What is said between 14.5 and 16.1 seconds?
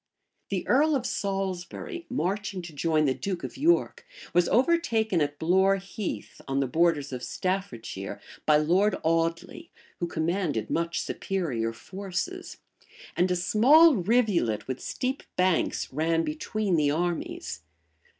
with steep banks